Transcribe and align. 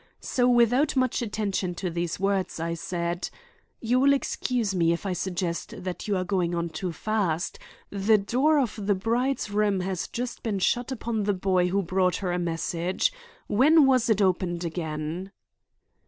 So, 0.19 0.49
without 0.49 0.95
much 0.95 1.21
attention 1.21 1.75
to 1.75 1.91
these 1.91 2.19
words, 2.19 2.59
I 2.59 2.73
said: 2.73 3.29
"You 3.81 3.99
will 3.99 4.13
excuse 4.13 4.73
me 4.73 4.93
if 4.93 5.05
I 5.05 5.13
suggest 5.13 5.75
that 5.83 6.07
you 6.07 6.17
are 6.17 6.23
going 6.23 6.55
on 6.55 6.69
too 6.69 6.91
fast. 6.91 7.59
The 7.91 8.17
door 8.17 8.57
of 8.57 8.87
the 8.87 8.95
bride's 8.95 9.51
room 9.51 9.81
has 9.81 10.07
just 10.07 10.41
been 10.41 10.57
shut 10.57 10.91
upon 10.91 11.25
the 11.25 11.35
boy 11.35 11.67
who 11.67 11.83
brought 11.83 12.15
her 12.15 12.31
a 12.31 12.39
message. 12.39 13.13
When 13.45 13.85
was 13.85 14.09
it 14.09 14.23
opened 14.23 14.63
again?" 14.65 15.31